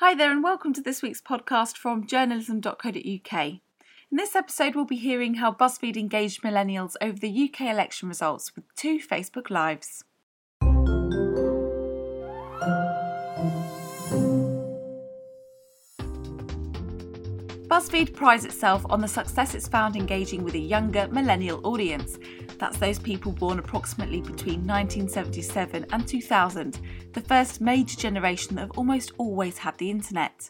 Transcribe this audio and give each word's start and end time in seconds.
Hi 0.00 0.14
there, 0.14 0.30
and 0.30 0.42
welcome 0.42 0.74
to 0.74 0.82
this 0.82 1.00
week's 1.00 1.22
podcast 1.22 1.78
from 1.78 2.06
journalism.co.uk. 2.06 3.44
In 3.46 3.60
this 4.10 4.36
episode, 4.36 4.74
we'll 4.74 4.84
be 4.84 4.96
hearing 4.96 5.36
how 5.36 5.52
BuzzFeed 5.52 5.96
engaged 5.96 6.42
millennials 6.42 6.96
over 7.00 7.18
the 7.18 7.44
UK 7.50 7.62
election 7.62 8.06
results 8.06 8.54
with 8.54 8.66
two 8.74 8.98
Facebook 8.98 9.48
Lives. 9.48 10.04
BuzzFeed 17.66 18.14
prides 18.14 18.44
itself 18.44 18.86
on 18.90 19.00
the 19.00 19.08
success 19.08 19.52
it's 19.52 19.66
found 19.66 19.96
engaging 19.96 20.44
with 20.44 20.54
a 20.54 20.58
younger 20.58 21.08
millennial 21.08 21.60
audience. 21.66 22.16
That's 22.58 22.78
those 22.78 23.00
people 23.00 23.32
born 23.32 23.58
approximately 23.58 24.20
between 24.20 24.64
1977 24.64 25.84
and 25.90 26.06
2000, 26.06 26.78
the 27.12 27.20
first 27.20 27.60
major 27.60 27.96
generation 27.96 28.54
that 28.54 28.62
have 28.62 28.78
almost 28.78 29.12
always 29.18 29.58
had 29.58 29.76
the 29.78 29.90
internet. 29.90 30.48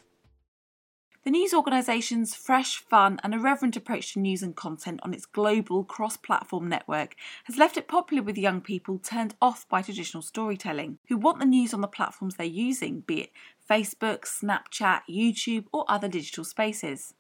The 1.27 1.33
news 1.33 1.53
organisation's 1.53 2.37
fresh, 2.37 2.79
fun, 2.79 3.19
and 3.25 3.35
irreverent 3.35 3.77
approach 3.77 4.13
to 4.13 4.21
news 4.21 4.45
and 4.45 4.55
content 4.55 5.01
on 5.03 5.13
its 5.13 5.27
global 5.27 5.83
cross 5.83 6.17
platform 6.17 6.69
network 6.69 7.17
has 7.47 7.57
left 7.57 7.77
it 7.77 7.89
popular 7.89 8.23
with 8.23 8.39
young 8.39 8.61
people 8.61 9.01
turned 9.01 9.35
off 9.43 9.69
by 9.69 9.83
traditional 9.83 10.23
storytelling, 10.23 10.99
who 11.09 11.17
want 11.17 11.41
the 11.41 11.45
news 11.45 11.75
on 11.75 11.81
the 11.81 11.89
platforms 11.89 12.37
they're 12.37 12.47
using, 12.47 13.01
be 13.01 13.23
it 13.23 13.33
Facebook, 13.69 14.21
Snapchat, 14.21 15.01
YouTube, 15.11 15.65
or 15.73 15.85
other 15.89 16.07
digital 16.07 16.45
spaces. 16.45 17.13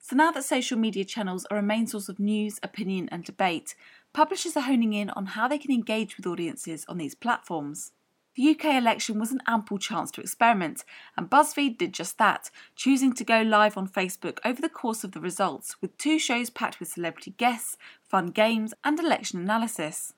So 0.00 0.16
now 0.16 0.32
that 0.32 0.42
social 0.42 0.76
media 0.76 1.04
channels 1.04 1.46
are 1.48 1.58
a 1.58 1.62
main 1.62 1.86
source 1.86 2.08
of 2.08 2.18
news, 2.18 2.58
opinion, 2.60 3.08
and 3.12 3.22
debate, 3.22 3.76
publishers 4.14 4.56
are 4.56 4.64
honing 4.64 4.94
in 4.94 5.10
on 5.10 5.26
how 5.26 5.46
they 5.46 5.58
can 5.58 5.70
engage 5.70 6.16
with 6.16 6.26
audiences 6.26 6.84
on 6.88 6.98
these 6.98 7.14
platforms. 7.14 7.92
The 8.36 8.50
UK 8.50 8.74
election 8.74 9.18
was 9.18 9.32
an 9.32 9.40
ample 9.46 9.78
chance 9.78 10.10
to 10.10 10.20
experiment, 10.20 10.84
and 11.16 11.30
BuzzFeed 11.30 11.78
did 11.78 11.94
just 11.94 12.18
that, 12.18 12.50
choosing 12.74 13.14
to 13.14 13.24
go 13.24 13.40
live 13.40 13.78
on 13.78 13.88
Facebook 13.88 14.40
over 14.44 14.60
the 14.60 14.68
course 14.68 15.04
of 15.04 15.12
the 15.12 15.20
results, 15.20 15.80
with 15.80 15.96
two 15.96 16.18
shows 16.18 16.50
packed 16.50 16.78
with 16.78 16.90
celebrity 16.90 17.32
guests, 17.38 17.78
fun 18.02 18.26
games, 18.26 18.74
and 18.84 19.00
election 19.00 19.40
analysis. 19.40 20.12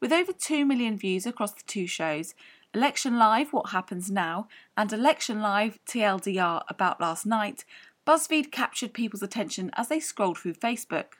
With 0.00 0.12
over 0.12 0.32
2 0.32 0.64
million 0.64 0.96
views 0.96 1.24
across 1.24 1.52
the 1.52 1.62
two 1.64 1.86
shows, 1.86 2.34
Election 2.74 3.16
Live 3.16 3.52
What 3.52 3.70
Happens 3.70 4.10
Now 4.10 4.48
and 4.76 4.92
Election 4.92 5.40
Live 5.40 5.78
TLDR 5.86 6.62
About 6.68 7.00
Last 7.00 7.24
Night, 7.26 7.64
BuzzFeed 8.04 8.50
captured 8.50 8.92
people's 8.92 9.22
attention 9.22 9.70
as 9.74 9.86
they 9.86 10.00
scrolled 10.00 10.38
through 10.38 10.54
Facebook. 10.54 11.12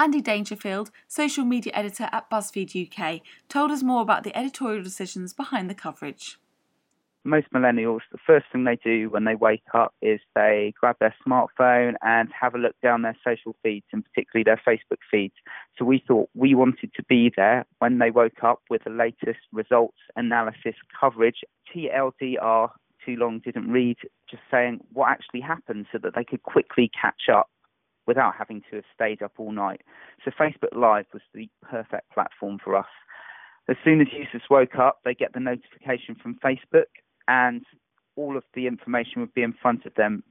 Andy 0.00 0.22
Dangerfield, 0.22 0.90
social 1.08 1.44
media 1.44 1.74
editor 1.74 2.08
at 2.10 2.30
BuzzFeed 2.30 2.88
UK, 2.88 3.20
told 3.50 3.70
us 3.70 3.82
more 3.82 4.00
about 4.00 4.24
the 4.24 4.34
editorial 4.34 4.82
decisions 4.82 5.34
behind 5.34 5.68
the 5.68 5.74
coverage. 5.74 6.38
Most 7.22 7.52
millennials, 7.52 8.00
the 8.10 8.16
first 8.26 8.46
thing 8.50 8.64
they 8.64 8.78
do 8.82 9.10
when 9.10 9.24
they 9.26 9.34
wake 9.34 9.74
up 9.74 9.92
is 10.00 10.18
they 10.34 10.72
grab 10.80 10.96
their 11.00 11.14
smartphone 11.22 11.96
and 12.00 12.30
have 12.32 12.54
a 12.54 12.58
look 12.58 12.74
down 12.82 13.02
their 13.02 13.16
social 13.22 13.54
feeds 13.62 13.84
and 13.92 14.02
particularly 14.02 14.42
their 14.42 14.62
Facebook 14.66 15.00
feeds. 15.10 15.34
So 15.78 15.84
we 15.84 16.02
thought 16.08 16.30
we 16.34 16.54
wanted 16.54 16.94
to 16.94 17.02
be 17.02 17.30
there 17.36 17.66
when 17.80 17.98
they 17.98 18.10
woke 18.10 18.42
up 18.42 18.62
with 18.70 18.84
the 18.84 18.90
latest 18.90 19.40
results, 19.52 19.98
analysis, 20.16 20.76
coverage. 20.98 21.42
TLDR 21.76 22.70
too 23.04 23.16
long 23.16 23.40
didn't 23.40 23.70
read, 23.70 23.98
just 24.30 24.42
saying 24.50 24.80
what 24.94 25.10
actually 25.10 25.42
happened 25.42 25.84
so 25.92 25.98
that 25.98 26.14
they 26.14 26.24
could 26.24 26.42
quickly 26.42 26.90
catch 26.98 27.28
up 27.30 27.50
without 28.06 28.34
having 28.36 28.62
to 28.70 28.76
have 28.76 28.84
stayed 28.94 29.22
up 29.22 29.32
all 29.38 29.52
night. 29.52 29.82
So 30.24 30.30
Facebook 30.30 30.76
Live 30.76 31.06
was 31.12 31.22
the 31.34 31.48
perfect 31.62 32.10
platform 32.12 32.58
for 32.62 32.76
us. 32.76 32.86
As 33.68 33.76
soon 33.84 34.00
as 34.00 34.08
users 34.12 34.42
woke 34.50 34.76
up, 34.76 35.00
they 35.04 35.14
get 35.14 35.32
the 35.32 35.40
notification 35.40 36.16
from 36.20 36.38
Facebook 36.44 36.90
and 37.28 37.64
all 38.16 38.36
of 38.36 38.44
the 38.54 38.66
information 38.66 39.20
would 39.20 39.34
be 39.34 39.42
in 39.42 39.52
front 39.52 39.86
of 39.86 39.94
them. 39.94 40.22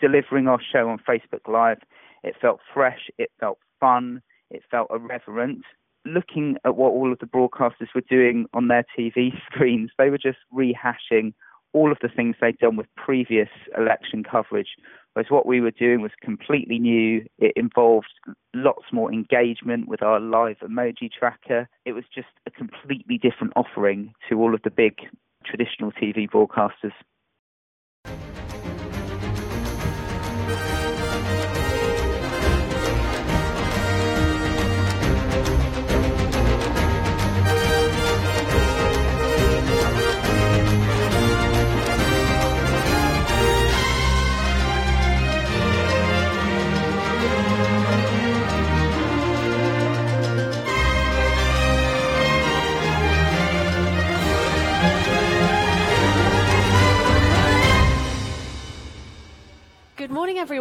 Delivering 0.00 0.46
our 0.46 0.60
show 0.60 0.88
on 0.88 0.98
Facebook 0.98 1.48
Live, 1.48 1.78
it 2.22 2.36
felt 2.40 2.60
fresh, 2.72 3.08
it 3.18 3.30
felt 3.40 3.58
fun, 3.80 4.22
it 4.50 4.62
felt 4.70 4.88
irreverent. 4.90 5.62
Looking 6.04 6.56
at 6.64 6.76
what 6.76 6.90
all 6.90 7.12
of 7.12 7.18
the 7.18 7.26
broadcasters 7.26 7.94
were 7.94 8.02
doing 8.08 8.46
on 8.52 8.68
their 8.68 8.84
TV 8.96 9.32
screens, 9.50 9.90
they 9.98 10.10
were 10.10 10.18
just 10.18 10.38
rehashing 10.54 11.32
all 11.78 11.92
of 11.92 11.98
the 12.02 12.08
things 12.08 12.34
they'd 12.40 12.58
done 12.58 12.76
with 12.76 12.86
previous 12.96 13.48
election 13.76 14.24
coverage. 14.24 14.70
Whereas 15.12 15.30
what 15.30 15.46
we 15.46 15.60
were 15.60 15.70
doing 15.70 16.00
was 16.00 16.10
completely 16.20 16.78
new. 16.78 17.24
It 17.38 17.52
involved 17.54 18.12
lots 18.54 18.86
more 18.92 19.12
engagement 19.12 19.88
with 19.88 20.02
our 20.02 20.18
live 20.18 20.58
emoji 20.58 21.08
tracker. 21.10 21.68
It 21.84 21.92
was 21.92 22.04
just 22.12 22.28
a 22.46 22.50
completely 22.50 23.16
different 23.18 23.52
offering 23.54 24.12
to 24.28 24.40
all 24.40 24.54
of 24.54 24.62
the 24.62 24.70
big 24.70 24.94
traditional 25.46 25.92
TV 25.92 26.28
broadcasters. 26.28 26.92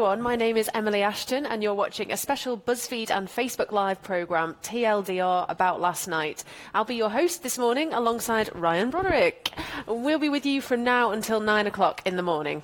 Everyone. 0.07 0.23
My 0.23 0.37
name 0.37 0.55
is 0.55 0.69
Emily 0.73 1.01
Ashton, 1.01 1.45
and 1.45 1.61
you're 1.61 1.73
watching 1.73 2.13
a 2.13 2.17
special 2.17 2.57
BuzzFeed 2.57 3.11
and 3.11 3.27
Facebook 3.27 3.73
Live 3.73 4.01
programme, 4.01 4.55
TLDR, 4.63 5.45
about 5.49 5.81
last 5.81 6.07
night. 6.07 6.45
I'll 6.73 6.85
be 6.85 6.95
your 6.95 7.09
host 7.09 7.43
this 7.43 7.57
morning 7.57 7.91
alongside 7.91 8.49
Ryan 8.55 8.89
Broderick. 8.89 9.51
We'll 9.85 10.17
be 10.17 10.29
with 10.29 10.45
you 10.45 10.61
from 10.61 10.85
now 10.85 11.11
until 11.11 11.41
nine 11.41 11.67
o'clock 11.67 12.03
in 12.05 12.15
the 12.15 12.23
morning. 12.23 12.61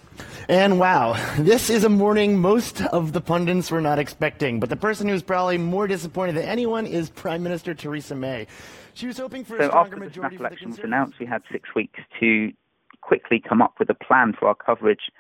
And 0.47 0.79
wow, 0.79 1.17
this 1.37 1.69
is 1.69 1.83
a 1.83 1.89
morning 1.89 2.39
most 2.39 2.81
of 2.81 3.11
the 3.11 3.19
pundits 3.19 3.69
were 3.69 3.81
not 3.81 3.99
expecting, 3.99 4.61
but 4.61 4.69
the 4.69 4.77
person 4.77 5.09
who's 5.09 5.21
probably 5.21 5.57
more 5.57 5.85
disappointed 5.85 6.35
than 6.35 6.45
anyone 6.45 6.85
is 6.85 7.09
Prime 7.09 7.43
Minister 7.43 7.73
Theresa 7.73 8.15
May. 8.15 8.47
She 8.93 9.05
was 9.05 9.17
hoping 9.17 9.43
for 9.43 9.57
so 9.57 9.65
a 9.65 9.67
stronger 9.67 9.79
after 9.79 9.95
the 9.95 10.05
majority 10.05 10.37
snap 10.37 10.51
for 10.51 10.55
the 10.55 10.55
election 10.55 10.69
was 10.69 10.79
announced, 10.79 11.19
we 11.19 11.25
had 11.25 11.41
six 11.51 11.75
weeks 11.75 11.99
to 12.21 12.53
quickly 13.01 13.43
come 13.45 13.61
up 13.61 13.73
with 13.79 13.89
a 13.89 13.95
plan 13.95 14.33
for 14.39 14.47
our 14.47 14.55
coverage. 14.55 15.11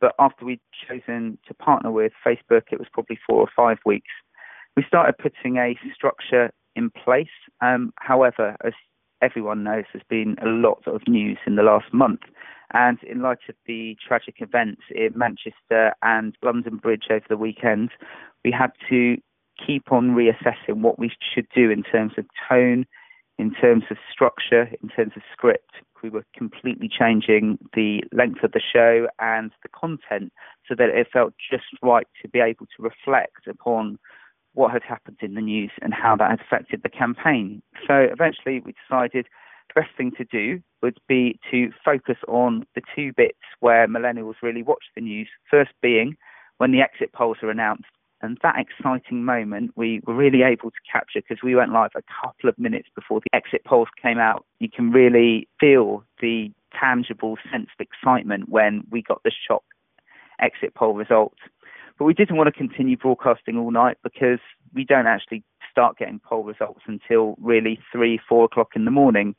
But 0.00 0.14
after 0.18 0.44
we'd 0.44 0.60
chosen 0.88 1.38
to 1.46 1.54
partner 1.54 1.90
with 1.90 2.12
Facebook, 2.26 2.62
it 2.72 2.78
was 2.78 2.88
probably 2.92 3.18
four 3.26 3.40
or 3.40 3.48
five 3.54 3.78
weeks. 3.84 4.10
We 4.76 4.84
started 4.86 5.18
putting 5.18 5.56
a 5.56 5.78
structure 5.94 6.50
in 6.76 6.90
place. 6.90 7.28
Um, 7.60 7.92
however, 7.96 8.56
as 8.64 8.72
everyone 9.22 9.64
knows, 9.64 9.84
there's 9.92 10.04
been 10.08 10.36
a 10.42 10.48
lot 10.48 10.82
of 10.86 11.02
news 11.06 11.38
in 11.46 11.56
the 11.56 11.62
last 11.62 11.92
month. 11.92 12.20
And 12.72 12.98
in 13.02 13.20
light 13.20 13.40
of 13.48 13.56
the 13.66 13.96
tragic 14.06 14.36
events 14.38 14.82
in 14.94 15.10
Manchester 15.16 15.92
and 16.02 16.36
London 16.42 16.76
Bridge 16.76 17.06
over 17.10 17.24
the 17.28 17.36
weekend, 17.36 17.90
we 18.44 18.52
had 18.52 18.70
to 18.88 19.16
keep 19.66 19.92
on 19.92 20.10
reassessing 20.10 20.80
what 20.80 20.98
we 20.98 21.10
should 21.34 21.46
do 21.54 21.70
in 21.70 21.82
terms 21.82 22.12
of 22.16 22.24
tone, 22.48 22.86
in 23.40 23.54
terms 23.54 23.84
of 23.90 23.96
structure, 24.12 24.68
in 24.82 24.88
terms 24.90 25.12
of 25.16 25.22
script. 25.32 25.70
We 26.02 26.10
were 26.10 26.24
completely 26.36 26.88
changing 26.88 27.58
the 27.74 28.02
length 28.12 28.42
of 28.42 28.52
the 28.52 28.60
show 28.60 29.06
and 29.18 29.50
the 29.62 29.68
content 29.68 30.32
so 30.68 30.74
that 30.76 30.90
it 30.90 31.08
felt 31.12 31.34
just 31.50 31.64
right 31.82 32.06
to 32.22 32.28
be 32.28 32.40
able 32.40 32.66
to 32.66 32.82
reflect 32.82 33.46
upon 33.48 33.98
what 34.52 34.72
had 34.72 34.82
happened 34.82 35.18
in 35.22 35.34
the 35.34 35.40
news 35.40 35.70
and 35.80 35.94
how 35.94 36.16
that 36.16 36.30
had 36.30 36.40
affected 36.40 36.82
the 36.82 36.88
campaign. 36.88 37.62
So 37.86 37.94
eventually 38.10 38.60
we 38.60 38.74
decided 38.88 39.26
the 39.74 39.80
best 39.80 39.96
thing 39.96 40.12
to 40.18 40.24
do 40.24 40.60
would 40.82 40.98
be 41.08 41.38
to 41.50 41.70
focus 41.84 42.16
on 42.28 42.66
the 42.74 42.82
two 42.94 43.12
bits 43.16 43.38
where 43.60 43.86
millennials 43.86 44.34
really 44.42 44.62
watch 44.62 44.84
the 44.94 45.02
news. 45.02 45.28
First 45.50 45.70
being 45.80 46.16
when 46.58 46.72
the 46.72 46.80
exit 46.80 47.12
polls 47.12 47.38
are 47.42 47.50
announced. 47.50 47.84
And 48.22 48.38
that 48.42 48.56
exciting 48.58 49.24
moment 49.24 49.72
we 49.76 50.00
were 50.06 50.14
really 50.14 50.42
able 50.42 50.70
to 50.70 50.76
capture 50.90 51.20
because 51.20 51.42
we 51.42 51.54
went 51.54 51.72
live 51.72 51.90
a 51.94 52.02
couple 52.22 52.50
of 52.50 52.58
minutes 52.58 52.88
before 52.94 53.20
the 53.20 53.34
exit 53.34 53.64
polls 53.64 53.88
came 54.00 54.18
out. 54.18 54.44
You 54.58 54.68
can 54.68 54.90
really 54.90 55.48
feel 55.58 56.04
the 56.20 56.50
tangible 56.78 57.36
sense 57.50 57.68
of 57.78 57.86
excitement 57.86 58.48
when 58.48 58.84
we 58.90 59.02
got 59.02 59.22
the 59.22 59.32
shock 59.48 59.64
exit 60.40 60.74
poll 60.74 60.94
results. 60.94 61.38
But 61.98 62.04
we 62.04 62.14
didn't 62.14 62.36
want 62.36 62.46
to 62.46 62.52
continue 62.52 62.96
broadcasting 62.96 63.58
all 63.58 63.70
night 63.70 63.98
because 64.02 64.38
we 64.74 64.84
don't 64.84 65.06
actually 65.06 65.42
start 65.70 65.98
getting 65.98 66.20
poll 66.20 66.44
results 66.44 66.80
until 66.86 67.36
really 67.40 67.78
three, 67.92 68.18
four 68.28 68.44
o'clock 68.44 68.70
in 68.74 68.84
the 68.84 68.90
morning. 68.90 69.34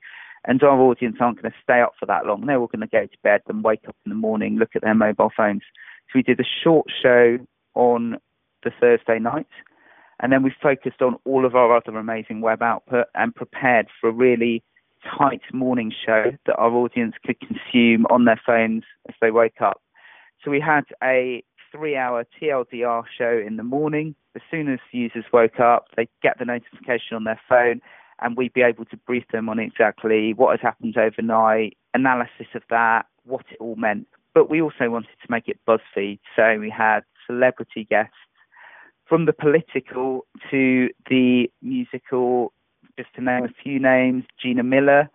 And 0.45 0.62
our 0.63 0.80
audience 0.80 1.18
aren't 1.19 1.42
going 1.42 1.51
to 1.51 1.57
stay 1.62 1.81
up 1.81 1.94
for 2.00 2.07
that 2.07 2.25
long. 2.25 2.45
They're 2.45 2.60
all 2.60 2.68
going 2.68 2.81
to 2.81 2.88
go 2.88 3.06
to 3.06 3.18
bed 3.24 3.42
and 3.48 3.63
wake 3.63 3.88
up 3.88 3.95
in 4.06 4.10
the 4.10 4.16
morning, 4.16 4.57
look 4.57 4.75
at 4.75 4.81
their 4.81 4.95
mobile 4.95 5.31
phones. 5.36 5.62
So 6.07 6.13
we 6.16 6.24
did 6.24 6.39
a 6.39 6.63
short 6.63 6.88
show 7.01 7.38
on 7.75 8.18
the 8.63 8.72
Thursday 8.80 9.19
night. 9.19 9.48
And 10.19 10.31
then 10.31 10.44
we 10.44 10.54
focused 10.62 11.02
on 11.02 11.18
all 11.25 11.46
of 11.46 11.56
our 11.56 11.75
other 11.75 11.98
amazing 11.98 12.42
web 12.42 12.62
output 12.62 13.08
and 13.16 13.34
prepared 13.34 13.88
for 14.00 14.10
a 14.10 14.13
really 14.13 14.63
tight 15.18 15.42
morning 15.52 15.92
show 16.06 16.31
that 16.46 16.56
our 16.58 16.72
audience 16.72 17.16
could 17.25 17.38
consume 17.40 18.06
on 18.12 18.25
their 18.25 18.40
phones 18.46 18.84
as 19.10 19.16
they 19.19 19.31
wake 19.31 19.62
up. 19.62 19.81
So 20.44 20.52
we 20.52 20.60
had 20.60 20.84
a 21.04 21.44
three 21.72 21.96
hour 21.96 22.25
TLDR 22.40 23.04
show 23.18 23.42
in 23.46 23.58
the 23.58 23.63
morning. 23.63 24.16
As 24.36 24.42
soon 24.52 24.72
as 24.72 24.80
users 24.92 25.25
woke 25.34 25.60
up, 25.60 25.88
they 25.98 26.08
get 26.22 26.38
the 26.38 26.46
notification 26.46 27.16
on 27.16 27.24
their 27.24 27.42
phone 27.50 27.81
and 28.22 28.38
we'd 28.38 28.54
be 28.54 28.62
able 28.62 28.86
to 28.86 28.98
brief 28.98 29.24
them 29.31 29.50
on 29.50 29.60
exactly 29.60 30.34
what 30.34 30.52
had 30.52 30.62
happened 30.62 30.98
overnight, 30.98 31.78
analysis 31.94 32.48
of 32.54 32.62
that, 32.69 33.08
what 33.24 33.46
it 33.50 33.58
all 33.60 33.75
meant. 33.75 34.08
But 34.34 34.50
we 34.50 34.62
also 34.62 34.90
wanted 34.90 35.10
to 35.22 35.31
make 35.31 35.48
it 35.48 35.60
BuzzFeed, 35.68 36.19
so 36.36 36.60
we 36.60 36.69
had 36.69 37.02
celebrity 37.25 37.86
guests 37.90 38.13
from 39.12 39.25
the 39.25 39.34
political 39.34 40.25
to 40.50 40.88
the 41.10 41.52
musical, 41.62 42.54
just 42.98 43.13
to 43.13 43.22
name 43.22 43.44
a 43.44 43.62
few 43.62 43.78
names, 43.78 44.24
Gina 44.42 44.63
Miller, 44.63 45.10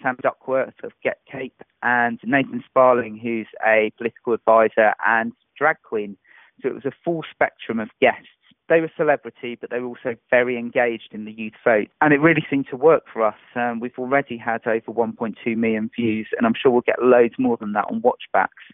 Sam 0.00 0.16
Duckworth 0.22 0.74
of 0.84 0.92
Get 1.02 1.18
Cape, 1.28 1.60
and 1.82 2.20
Nathan 2.22 2.62
Sparling, 2.64 3.18
who's 3.18 3.48
a 3.66 3.90
political 3.98 4.34
advisor 4.34 4.94
and 5.04 5.32
drag 5.58 5.82
queen. 5.82 6.16
So 6.62 6.68
it 6.68 6.74
was 6.74 6.84
a 6.84 6.92
full 7.04 7.24
spectrum 7.28 7.80
of 7.80 7.88
guests 8.00 8.28
they 8.68 8.80
were 8.80 8.92
celebrity, 8.96 9.58
but 9.60 9.70
they 9.70 9.80
were 9.80 9.88
also 9.88 10.14
very 10.30 10.56
engaged 10.56 11.08
in 11.10 11.24
the 11.24 11.32
youth 11.32 11.54
vote. 11.64 11.88
And 12.00 12.14
it 12.14 12.20
really 12.20 12.46
seemed 12.48 12.68
to 12.70 12.76
work 12.76 13.02
for 13.12 13.26
us. 13.26 13.34
Um, 13.56 13.80
we've 13.80 13.98
already 13.98 14.36
had 14.36 14.64
over 14.64 14.92
1.2 14.92 15.56
million 15.56 15.90
views, 15.98 16.28
and 16.38 16.46
I'm 16.46 16.54
sure 16.54 16.70
we'll 16.70 16.82
get 16.82 17.02
loads 17.02 17.34
more 17.36 17.56
than 17.56 17.72
that 17.72 17.86
on 17.90 18.00
watchbacks 18.00 18.70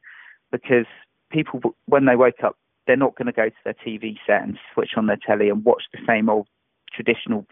because 0.52 0.84
people, 1.32 1.60
when 1.86 2.04
they 2.04 2.14
wake 2.14 2.44
up, 2.44 2.58
they're 2.86 2.96
not 2.96 3.16
going 3.16 3.26
to 3.26 3.32
go 3.32 3.48
to 3.48 3.56
their 3.64 3.74
TV 3.74 4.16
set 4.26 4.42
and 4.42 4.58
switch 4.72 4.90
on 4.96 5.06
their 5.06 5.18
telly 5.24 5.48
and 5.48 5.64
watch 5.64 5.84
the 5.92 5.98
same 6.06 6.28
old 6.28 6.48
traditional 6.92 7.44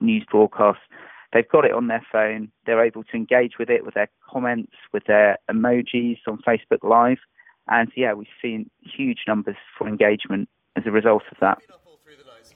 news 0.00 0.24
broadcast. 0.30 0.80
They've 1.32 1.48
got 1.48 1.64
it 1.64 1.72
on 1.72 1.86
their 1.86 2.04
phone. 2.12 2.52
They're 2.66 2.84
able 2.84 3.04
to 3.04 3.16
engage 3.16 3.52
with 3.58 3.70
it 3.70 3.84
with 3.84 3.94
their 3.94 4.10
comments, 4.30 4.72
with 4.92 5.04
their 5.04 5.38
emojis 5.50 6.18
on 6.28 6.38
Facebook 6.46 6.82
Live. 6.82 7.18
And 7.68 7.90
yeah, 7.96 8.12
we've 8.12 8.26
seen 8.40 8.70
huge 8.80 9.20
numbers 9.26 9.56
for 9.78 9.88
engagement 9.88 10.48
as 10.76 10.84
a 10.86 10.90
result 10.90 11.22
of 11.30 11.38
that 11.40 11.58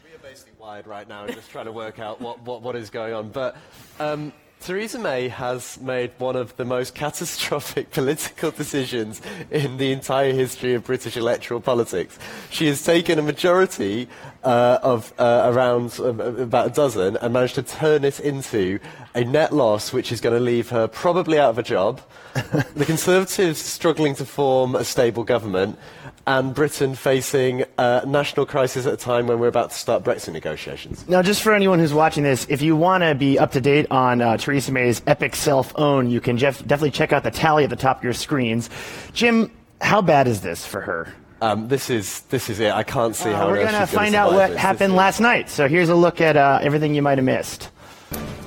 We 0.04 0.14
are 0.14 0.18
basically 0.18 0.52
wired 0.58 0.86
right 0.86 1.08
now, 1.08 1.26
just 1.26 1.50
trying 1.50 1.66
to 1.66 1.72
work 1.72 1.98
out 1.98 2.20
what, 2.20 2.40
what, 2.42 2.62
what 2.62 2.76
is 2.76 2.90
going 2.90 3.14
on. 3.14 3.30
But 3.30 3.56
um, 3.98 4.32
Theresa 4.66 4.98
May 4.98 5.28
has 5.28 5.80
made 5.80 6.10
one 6.18 6.34
of 6.34 6.56
the 6.56 6.64
most 6.64 6.92
catastrophic 6.92 7.90
political 7.92 8.50
decisions 8.50 9.22
in 9.52 9.76
the 9.76 9.92
entire 9.92 10.32
history 10.32 10.74
of 10.74 10.82
British 10.82 11.16
electoral 11.16 11.60
politics. 11.60 12.18
She 12.50 12.66
has 12.66 12.82
taken 12.82 13.20
a 13.20 13.22
majority 13.22 14.08
uh, 14.42 14.80
of 14.82 15.14
uh, 15.20 15.52
around 15.54 15.96
uh, 16.00 16.06
about 16.42 16.66
a 16.66 16.70
dozen 16.70 17.16
and 17.18 17.32
managed 17.32 17.54
to 17.54 17.62
turn 17.62 18.02
it 18.02 18.18
into 18.18 18.80
a 19.14 19.22
net 19.22 19.52
loss, 19.52 19.92
which 19.92 20.10
is 20.10 20.20
going 20.20 20.34
to 20.34 20.42
leave 20.42 20.68
her 20.70 20.88
probably 20.88 21.38
out 21.38 21.50
of 21.50 21.58
a 21.58 21.62
job. 21.62 22.00
the 22.74 22.84
Conservatives 22.84 23.60
struggling 23.60 24.16
to 24.16 24.24
form 24.24 24.74
a 24.74 24.82
stable 24.82 25.22
government, 25.22 25.78
and 26.26 26.54
Britain 26.54 26.94
facing 26.94 27.64
a 27.78 28.04
national 28.04 28.46
crisis 28.46 28.84
at 28.84 28.92
a 28.92 28.96
time 28.96 29.28
when 29.28 29.38
we're 29.38 29.46
about 29.46 29.70
to 29.70 29.76
start 29.76 30.02
Brexit 30.02 30.32
negotiations. 30.32 31.08
Now, 31.08 31.22
just 31.22 31.40
for 31.40 31.54
anyone 31.54 31.78
who's 31.78 31.94
watching 31.94 32.24
this, 32.24 32.46
if 32.48 32.62
you 32.62 32.74
want 32.74 33.04
to 33.04 33.14
be 33.14 33.38
up 33.38 33.52
to 33.52 33.60
date 33.60 33.86
on 33.92 34.20
uh, 34.20 34.36
Theresa 34.36 34.55
May's 34.70 35.02
epic 35.06 35.36
self 35.36 35.72
own, 35.76 36.10
you 36.10 36.20
can 36.20 36.38
jeff- 36.38 36.66
definitely 36.66 36.90
check 36.90 37.12
out 37.12 37.22
the 37.22 37.30
tally 37.30 37.64
at 37.64 37.70
the 37.70 37.76
top 37.76 37.98
of 37.98 38.04
your 38.04 38.12
screens. 38.12 38.68
Jim, 39.12 39.50
how 39.80 40.02
bad 40.02 40.26
is 40.26 40.40
this 40.40 40.66
for 40.66 40.80
her? 40.80 41.12
Um, 41.42 41.68
this 41.68 41.90
is 41.90 42.22
this 42.22 42.48
is 42.48 42.60
it. 42.60 42.72
I 42.72 42.82
can't 42.82 43.14
see 43.14 43.30
uh, 43.30 43.36
how. 43.36 43.48
We're 43.48 43.62
going 43.62 43.78
to 43.78 43.86
find 43.86 44.14
out 44.14 44.32
what 44.32 44.50
this. 44.50 44.58
happened 44.58 44.92
this 44.92 44.98
last 44.98 45.20
night. 45.20 45.50
So 45.50 45.68
here's 45.68 45.90
a 45.90 45.94
look 45.94 46.20
at 46.20 46.36
uh, 46.36 46.58
everything 46.62 46.94
you 46.94 47.02
might 47.02 47.18
have 47.18 47.24
missed. 47.24 47.70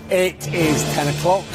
It 0.10 0.52
is 0.52 0.84
10 0.96 1.16
o'clock. 1.16 1.46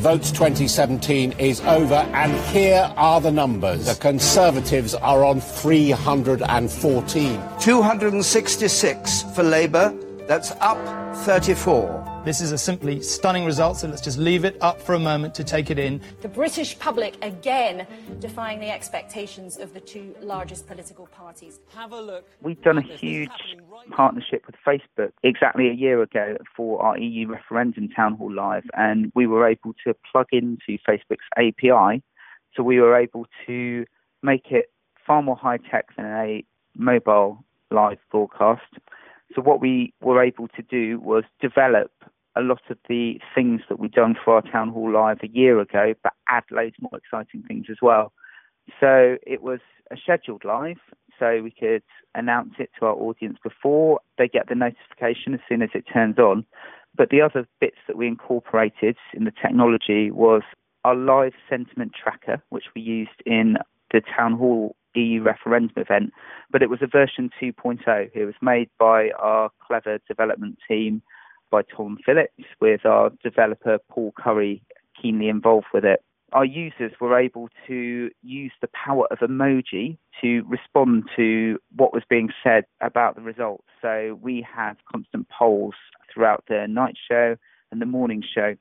Votes 0.00 0.32
2017 0.32 1.32
is 1.32 1.60
over, 1.60 1.94
and 1.94 2.32
here 2.46 2.92
are 2.96 3.20
the 3.20 3.30
numbers. 3.30 3.86
The 3.86 4.00
Conservatives 4.00 4.94
are 4.94 5.24
on 5.24 5.40
314. 5.40 7.40
266 7.60 9.22
for 9.34 9.42
Labour. 9.42 9.94
That's 10.26 10.52
up 10.60 10.78
34. 11.18 11.99
This 12.22 12.42
is 12.42 12.52
a 12.52 12.58
simply 12.58 13.00
stunning 13.00 13.46
result, 13.46 13.78
so 13.78 13.88
let's 13.88 14.02
just 14.02 14.18
leave 14.18 14.44
it 14.44 14.58
up 14.60 14.78
for 14.78 14.94
a 14.94 14.98
moment 14.98 15.34
to 15.36 15.42
take 15.42 15.70
it 15.70 15.78
in. 15.78 16.02
The 16.20 16.28
British 16.28 16.78
public 16.78 17.16
again 17.22 17.86
defying 18.18 18.60
the 18.60 18.68
expectations 18.70 19.56
of 19.56 19.72
the 19.72 19.80
two 19.80 20.14
largest 20.20 20.66
political 20.66 21.06
parties. 21.06 21.60
Have 21.74 21.92
a 21.92 22.00
look. 22.00 22.28
We've 22.42 22.60
done 22.60 22.76
a 22.76 22.82
huge 22.82 23.30
right 23.70 23.90
partnership 23.90 24.44
with 24.46 24.56
Facebook 24.66 25.12
exactly 25.22 25.68
a 25.70 25.72
year 25.72 26.02
ago 26.02 26.36
for 26.54 26.82
our 26.82 26.98
EU 26.98 27.26
referendum 27.26 27.88
town 27.88 28.16
hall 28.16 28.30
live, 28.30 28.64
and 28.76 29.10
we 29.14 29.26
were 29.26 29.48
able 29.48 29.72
to 29.86 29.94
plug 30.12 30.26
into 30.30 30.76
Facebook's 30.86 31.24
API, 31.38 32.02
so 32.54 32.62
we 32.62 32.80
were 32.80 32.98
able 32.98 33.24
to 33.46 33.86
make 34.22 34.50
it 34.50 34.70
far 35.06 35.22
more 35.22 35.36
high 35.36 35.56
tech 35.56 35.96
than 35.96 36.04
a 36.04 36.44
mobile 36.76 37.42
live 37.70 37.98
broadcast. 38.10 38.76
So 39.34 39.40
what 39.40 39.60
we 39.60 39.94
were 40.02 40.22
able 40.22 40.48
to 40.48 40.62
do 40.62 40.98
was 41.00 41.24
develop 41.40 41.90
a 42.36 42.40
lot 42.40 42.62
of 42.70 42.78
the 42.88 43.20
things 43.34 43.62
that 43.68 43.78
we'd 43.78 43.92
done 43.92 44.14
for 44.24 44.34
our 44.34 44.42
town 44.42 44.70
hall 44.70 44.92
live 44.92 45.18
a 45.22 45.28
year 45.28 45.60
ago, 45.60 45.94
but 46.02 46.12
add 46.28 46.44
loads 46.50 46.76
more 46.80 46.96
exciting 46.96 47.42
things 47.46 47.66
as 47.70 47.78
well. 47.82 48.12
So 48.78 49.16
it 49.26 49.42
was 49.42 49.60
a 49.90 49.96
scheduled 49.96 50.44
live, 50.44 50.78
so 51.18 51.42
we 51.42 51.50
could 51.50 51.82
announce 52.14 52.54
it 52.58 52.70
to 52.78 52.86
our 52.86 52.94
audience 52.94 53.38
before 53.42 54.00
they 54.16 54.28
get 54.28 54.48
the 54.48 54.54
notification 54.54 55.34
as 55.34 55.40
soon 55.48 55.62
as 55.62 55.70
it 55.74 55.84
turns 55.92 56.18
on. 56.18 56.46
But 56.96 57.10
the 57.10 57.20
other 57.20 57.46
bits 57.60 57.78
that 57.86 57.96
we 57.96 58.06
incorporated 58.06 58.96
in 59.14 59.24
the 59.24 59.32
technology 59.32 60.10
was 60.10 60.42
our 60.84 60.94
live 60.94 61.34
sentiment 61.48 61.92
tracker, 62.00 62.42
which 62.50 62.64
we 62.74 62.82
used 62.82 63.22
in 63.26 63.56
the 63.92 64.00
town 64.00 64.34
hall 64.34 64.76
EU 64.94 65.22
referendum 65.22 65.74
event, 65.76 66.12
but 66.50 66.62
it 66.62 66.70
was 66.70 66.80
a 66.82 66.86
version 66.86 67.30
2.0. 67.40 68.10
It 68.14 68.24
was 68.24 68.34
made 68.42 68.68
by 68.78 69.10
our 69.18 69.50
clever 69.64 69.98
development 70.08 70.58
team, 70.66 71.02
by 71.50 71.62
Tom 71.62 71.98
Phillips, 72.04 72.44
with 72.60 72.84
our 72.86 73.10
developer 73.22 73.78
Paul 73.90 74.12
Curry 74.18 74.62
keenly 75.00 75.28
involved 75.28 75.66
with 75.72 75.84
it. 75.84 76.02
Our 76.32 76.44
users 76.44 76.92
were 77.00 77.18
able 77.18 77.48
to 77.66 78.10
use 78.22 78.52
the 78.60 78.68
power 78.68 79.06
of 79.10 79.18
emoji 79.18 79.98
to 80.20 80.44
respond 80.46 81.04
to 81.16 81.58
what 81.74 81.92
was 81.92 82.04
being 82.08 82.28
said 82.44 82.64
about 82.80 83.16
the 83.16 83.22
results. 83.22 83.64
So 83.82 84.18
we 84.22 84.46
had 84.48 84.74
constant 84.90 85.26
polls 85.28 85.74
throughout 86.12 86.44
the 86.48 86.66
night 86.68 86.94
show 87.10 87.36
and 87.72 87.80
the 87.80 87.86
morning 87.86 88.22
show. 88.22 88.54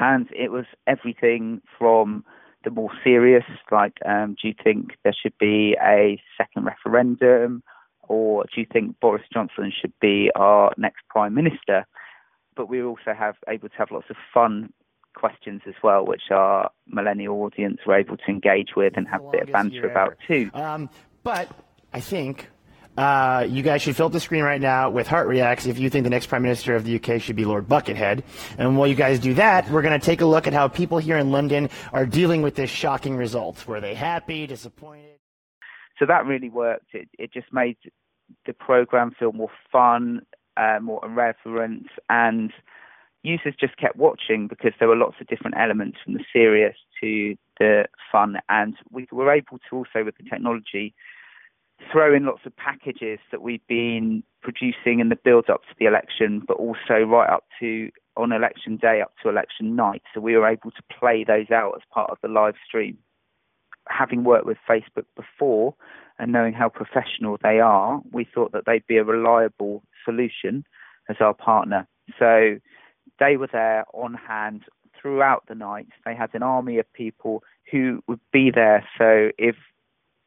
And 0.00 0.28
it 0.36 0.50
was 0.50 0.66
everything 0.86 1.62
from 1.78 2.24
the 2.64 2.70
more 2.70 2.90
serious, 3.02 3.44
like, 3.70 3.98
um, 4.04 4.36
do 4.40 4.48
you 4.48 4.54
think 4.62 4.92
there 5.02 5.14
should 5.14 5.36
be 5.38 5.76
a 5.82 6.20
second 6.36 6.64
referendum? 6.64 7.62
Or 8.08 8.44
do 8.44 8.60
you 8.60 8.66
think 8.70 9.00
Boris 9.00 9.22
Johnson 9.32 9.72
should 9.80 9.92
be 10.00 10.30
our 10.34 10.72
next 10.76 11.02
prime 11.08 11.34
minister? 11.34 11.86
But 12.56 12.68
we 12.68 12.82
also 12.82 13.14
have 13.16 13.36
able 13.48 13.68
to 13.68 13.74
have 13.76 13.90
lots 13.90 14.10
of 14.10 14.16
fun 14.32 14.72
questions 15.14 15.62
as 15.66 15.74
well, 15.82 16.04
which 16.06 16.30
our 16.30 16.70
millennial 16.86 17.42
audience 17.42 17.78
were 17.86 17.96
able 17.96 18.16
to 18.16 18.26
engage 18.28 18.70
with 18.76 18.94
and 18.96 19.06
have 19.08 19.22
a 19.24 19.30
bit 19.30 19.42
of 19.42 19.52
banter 19.52 19.90
about 19.90 20.16
too. 20.26 20.50
Um, 20.54 20.90
but 21.22 21.48
I 21.92 22.00
think 22.00 22.48
uh, 22.96 23.46
you 23.48 23.62
guys 23.62 23.82
should 23.82 23.96
fill 23.96 24.06
up 24.06 24.12
the 24.12 24.20
screen 24.20 24.42
right 24.42 24.60
now 24.60 24.90
with 24.90 25.06
heart 25.06 25.26
reacts 25.28 25.66
if 25.66 25.78
you 25.78 25.88
think 25.88 26.04
the 26.04 26.10
next 26.10 26.26
Prime 26.26 26.42
Minister 26.42 26.74
of 26.74 26.84
the 26.84 26.96
UK 26.96 27.20
should 27.20 27.36
be 27.36 27.44
Lord 27.44 27.66
Buckethead. 27.68 28.22
And 28.58 28.76
while 28.76 28.86
you 28.86 28.94
guys 28.94 29.18
do 29.18 29.34
that, 29.34 29.70
we're 29.70 29.82
going 29.82 29.98
to 29.98 30.04
take 30.04 30.20
a 30.20 30.26
look 30.26 30.46
at 30.46 30.52
how 30.52 30.68
people 30.68 30.98
here 30.98 31.16
in 31.16 31.30
London 31.30 31.70
are 31.92 32.04
dealing 32.04 32.42
with 32.42 32.54
this 32.54 32.70
shocking 32.70 33.16
result. 33.16 33.66
Were 33.66 33.80
they 33.80 33.94
happy, 33.94 34.46
disappointed? 34.46 35.18
So 35.98 36.06
that 36.06 36.26
really 36.26 36.50
worked. 36.50 36.94
It, 36.94 37.08
it 37.18 37.32
just 37.32 37.52
made 37.52 37.76
the 38.46 38.52
program 38.52 39.12
feel 39.18 39.32
more 39.32 39.50
fun, 39.70 40.22
uh, 40.56 40.78
more 40.80 41.00
irreverent, 41.04 41.86
and 42.08 42.52
users 43.22 43.54
just 43.58 43.76
kept 43.76 43.96
watching 43.96 44.48
because 44.48 44.72
there 44.78 44.88
were 44.88 44.96
lots 44.96 45.16
of 45.20 45.26
different 45.28 45.56
elements 45.58 45.98
from 46.04 46.14
the 46.14 46.24
serious 46.32 46.76
to 47.00 47.36
the 47.58 47.84
fun. 48.10 48.36
And 48.48 48.74
we 48.90 49.06
were 49.12 49.32
able 49.32 49.58
to 49.70 49.76
also, 49.76 50.04
with 50.04 50.16
the 50.16 50.28
technology, 50.28 50.94
throw 51.90 52.14
in 52.14 52.26
lots 52.26 52.42
of 52.44 52.56
packages 52.56 53.18
that 53.30 53.42
we've 53.42 53.66
been 53.66 54.22
producing 54.42 55.00
in 55.00 55.08
the 55.08 55.16
build 55.16 55.48
up 55.48 55.62
to 55.62 55.74
the 55.78 55.86
election, 55.86 56.42
but 56.46 56.56
also 56.56 57.04
right 57.04 57.30
up 57.30 57.44
to 57.60 57.90
on 58.16 58.32
election 58.32 58.76
day 58.76 59.00
up 59.00 59.12
to 59.22 59.28
election 59.28 59.74
night. 59.74 60.02
So 60.12 60.20
we 60.20 60.36
were 60.36 60.46
able 60.46 60.70
to 60.70 60.82
play 60.98 61.24
those 61.24 61.50
out 61.50 61.72
as 61.76 61.82
part 61.92 62.10
of 62.10 62.18
the 62.22 62.28
live 62.28 62.54
stream. 62.66 62.98
Having 63.88 64.24
worked 64.24 64.46
with 64.46 64.58
Facebook 64.68 65.06
before 65.16 65.74
and 66.22 66.30
knowing 66.30 66.52
how 66.52 66.68
professional 66.68 67.36
they 67.42 67.58
are, 67.58 68.00
we 68.12 68.24
thought 68.32 68.52
that 68.52 68.62
they'd 68.64 68.86
be 68.86 68.96
a 68.96 69.02
reliable 69.02 69.82
solution 70.04 70.64
as 71.08 71.16
our 71.18 71.34
partner. 71.34 71.88
So 72.16 72.58
they 73.18 73.36
were 73.36 73.48
there 73.52 73.84
on 73.92 74.14
hand 74.14 74.62
throughout 74.96 75.42
the 75.48 75.56
night. 75.56 75.88
They 76.04 76.14
had 76.14 76.30
an 76.32 76.44
army 76.44 76.78
of 76.78 76.90
people 76.92 77.42
who 77.72 78.04
would 78.06 78.20
be 78.32 78.52
there. 78.54 78.86
So 78.96 79.30
if 79.36 79.56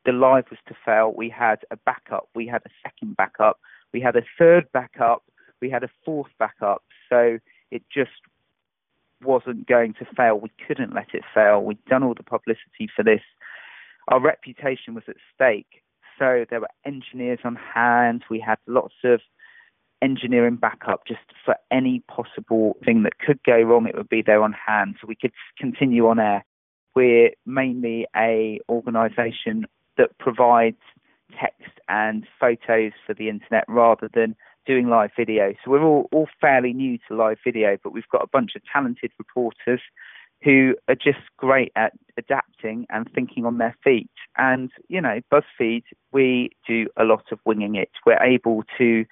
the 0.03 0.11
live 0.11 0.43
was 0.49 0.59
to 0.67 0.75
fail, 0.85 1.13
we 1.15 1.29
had 1.29 1.59
a 1.71 1.77
backup, 1.77 2.27
we 2.35 2.45
had 2.45 2.63
a 2.65 2.69
second 2.83 3.15
backup, 3.15 3.61
we 3.93 4.01
had 4.01 4.17
a 4.17 4.23
third 4.37 4.69
backup, 4.73 5.23
we 5.61 5.69
had 5.69 5.85
a 5.85 5.89
fourth 6.03 6.31
backup. 6.37 6.83
So 7.07 7.39
it 7.71 7.83
just 7.89 8.11
wasn't 9.23 9.65
going 9.65 9.93
to 9.93 10.05
fail. 10.13 10.41
We 10.41 10.51
couldn't 10.67 10.93
let 10.93 11.13
it 11.13 11.23
fail. 11.33 11.63
We'd 11.63 11.83
done 11.85 12.03
all 12.03 12.15
the 12.15 12.23
publicity 12.23 12.89
for 12.93 13.01
this. 13.01 13.21
Our 14.09 14.19
reputation 14.19 14.93
was 14.93 15.05
at 15.07 15.15
stake. 15.33 15.83
So 16.17 16.45
there 16.50 16.62
were 16.62 16.69
engineers 16.86 17.39
on 17.43 17.55
hand. 17.55 18.24
We 18.29 18.39
had 18.39 18.57
lots 18.67 18.93
of 19.03 19.22
engineering 20.01 20.55
backup 20.55 21.05
just 21.07 21.22
for 21.43 21.55
any 21.72 22.03
possible 22.07 22.77
thing 22.86 23.03
that 23.03 23.19
could 23.19 23.39
go 23.43 23.62
wrong. 23.62 23.88
It 23.88 23.95
would 23.95 24.10
be 24.10 24.22
there 24.22 24.43
on 24.43 24.53
hand, 24.53 24.95
so 25.00 25.07
we 25.07 25.15
could 25.15 25.34
continue 25.57 26.07
on 26.07 26.19
air. 26.19 26.45
We're 26.95 27.31
mainly 27.45 28.07
a 28.15 28.60
organisation 28.69 29.65
that 29.98 30.17
provides 30.19 30.77
text 31.39 31.79
and 31.89 32.25
photos 32.39 32.93
for 33.05 33.13
the 33.13 33.29
internet 33.29 33.65
rather 33.67 34.10
than 34.13 34.36
doing 34.65 34.89
live 34.89 35.12
video. 35.17 35.53
So 35.63 35.72
we're 35.72 35.84
all, 35.84 36.07
all 36.12 36.27
fairly 36.41 36.74
new 36.74 36.98
to 37.07 37.15
live 37.15 37.38
video, 37.43 37.77
but 37.84 37.93
we've 37.93 38.07
got 38.12 38.24
a 38.24 38.27
bunch 38.31 38.51
of 38.55 38.62
talented 38.72 39.12
reporters 39.17 39.81
who 40.45 40.75
are 40.87 40.95
just 40.95 41.19
great 41.37 41.71
at 41.75 41.93
adapting 42.17 42.85
and 42.91 43.11
thinking 43.13 43.45
on 43.45 43.57
their 43.57 43.75
feet. 43.83 44.11
And, 44.37 44.71
you 44.87 45.01
know, 45.01 45.19
BuzzFeed, 45.33 45.83
we 46.13 46.51
do 46.67 46.87
a 46.95 47.03
lot 47.03 47.23
of 47.31 47.39
winging 47.45 47.75
it. 47.75 47.89
We're 48.05 48.21
able 48.21 48.63
to 48.77 49.05